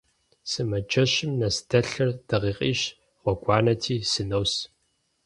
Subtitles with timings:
[0.49, 2.81] Сымаджэщым нэс дэлъыр дакъикъищ
[3.21, 4.51] гъуэгуанэти, сынос.